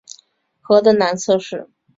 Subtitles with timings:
[0.61, 1.69] 河的南侧是。